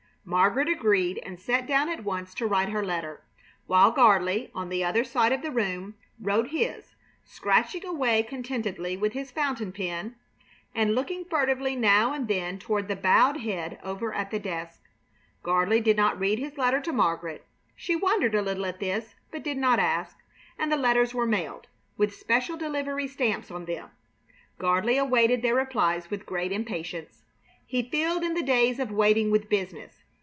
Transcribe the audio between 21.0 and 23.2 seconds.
were mailed, with special delivery